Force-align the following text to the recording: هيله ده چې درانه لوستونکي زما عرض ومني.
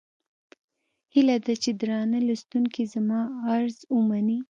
هيله 1.13 1.35
ده 1.45 1.53
چې 1.63 1.69
درانه 1.79 2.19
لوستونکي 2.27 2.83
زما 2.93 3.19
عرض 3.47 3.77
ومني. 3.95 4.39